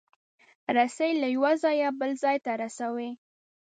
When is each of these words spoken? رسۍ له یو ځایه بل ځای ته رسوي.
رسۍ 0.75 1.11
له 1.21 1.27
یو 1.35 1.45
ځایه 1.63 1.89
بل 1.99 2.11
ځای 2.23 2.37
ته 2.45 2.51
رسوي. 2.61 3.11